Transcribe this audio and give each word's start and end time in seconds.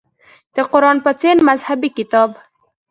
د 0.55 0.57
قران 0.71 0.97
په 1.05 1.11
څېر 1.19 1.35
مذهبي 1.49 1.89
کتاب. 1.97 2.29